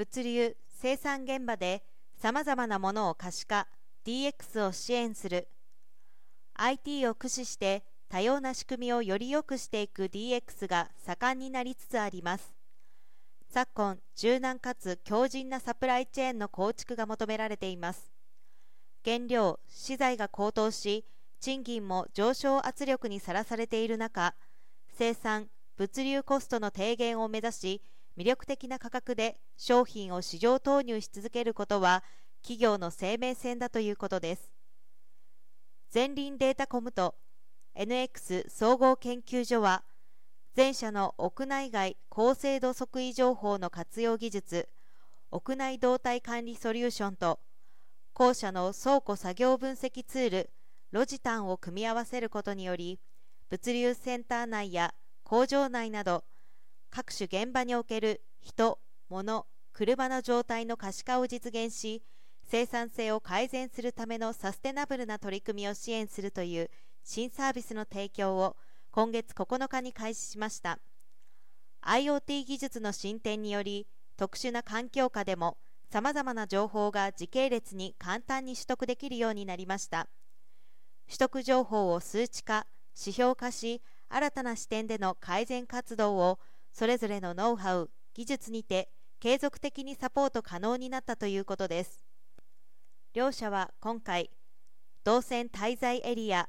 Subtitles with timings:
[0.00, 1.82] 物流・生産現場で
[2.16, 3.68] さまざまなものを可視化
[4.06, 5.46] DX を支援する。
[6.54, 12.54] IT を駆使して多様な仕組みをより良くしていく DX が盛んになりつつあります。
[13.50, 18.10] 昨今柔軟かつ強靭なサプライチェーンの構築が求められています。
[19.04, 21.04] 原料資材が高騰し
[21.40, 24.34] 賃金も上昇圧力にさらされている中
[24.94, 27.82] 生産物流コストの低減を目指し
[28.20, 32.04] 魅力的な価格で商品を市場投入し続けることは
[32.42, 34.50] 企業の生命線だということです。
[35.94, 37.14] 前輪データコムと
[37.74, 39.84] NX 総合研究所は
[40.52, 44.68] 全社の屋内外高精度測位情報の活用技術
[45.30, 47.40] 屋内動態管理ソリューションと
[48.12, 50.50] 後者の倉庫作業分析ツール
[50.90, 53.00] ロジタンを組み合わせることにより
[53.48, 54.92] 物流センター内や
[55.24, 56.24] 工場内など
[56.90, 62.02] 各種現場における人、物、車の状態の可視化を実現し
[62.44, 66.70] 生産性を改善するためのサステナブルな取り組みを支援するという
[67.04, 68.56] 新サービスの提供を
[68.90, 70.80] 今月9日に開始しました。
[71.82, 75.56] IoT 技術の進展により特殊な環境下でも
[75.90, 80.08] さまざまな情報が時系列に簡単に取得できるようになりました。
[81.06, 82.66] 取得情報を数値化
[82.98, 86.38] 指標化し新たな視点での改善活動を
[86.80, 88.88] それぞれのノウハウ技術にて
[89.20, 92.06] 継続的にサポート可能になったということです。
[93.12, 94.30] 両社は今回
[95.04, 96.48] 動線滞在エリア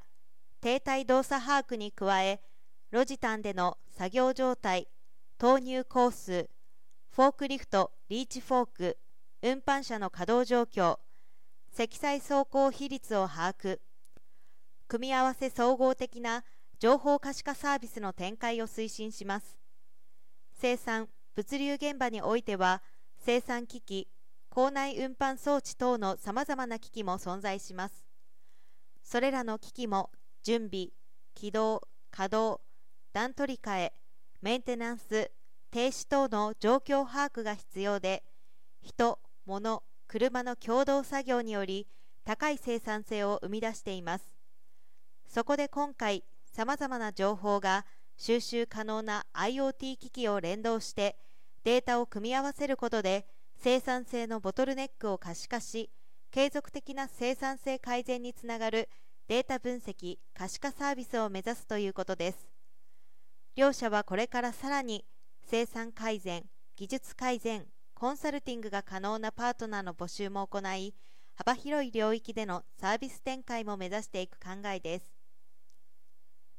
[0.62, 2.40] 停滞動作把握に加え
[2.92, 4.88] ロジタンでの作業状態
[5.36, 6.48] 投入工数
[7.10, 8.98] フォークリフトリーチフォーク
[9.42, 10.96] 運搬車の稼働状況
[11.70, 13.80] 積載走行比率を把握
[14.88, 16.42] 組み合わせ総合的な
[16.78, 19.61] 情報可視化サービスの展開を推進します。
[20.62, 22.82] 生産物流現場においては
[23.18, 24.06] 生産機器
[24.48, 28.06] 校内運搬装置等のさまざまな機器も存在します。
[29.02, 30.12] それらの機器も
[30.44, 30.90] 準備
[31.34, 32.62] 起動稼働
[33.12, 33.92] 段取り替え
[34.40, 35.32] メンテナンス
[35.72, 38.22] 停止等の状況把握が必要で
[38.82, 41.88] 人物車の共同作業により
[42.24, 44.36] 高い生産性を生み出しています。
[45.26, 47.84] そこで今回さまざまな情報が
[48.16, 51.16] 収集可能な IoT 機器を連動して
[51.64, 55.90] データを組み合わせることで生産性のボトルネックを可視化し
[56.30, 58.88] 継続的な生産性改善につながる
[59.28, 62.48] データ分析可視化サービスを目指すということです。
[63.54, 65.04] 両社はこれからさらに
[65.42, 66.44] 生産改善
[66.76, 70.94] 技術改善コンサルティングが可能なパートナーの募集も行い
[71.34, 75.11] 幅広い領域でのサービス展開も目指していく考えです。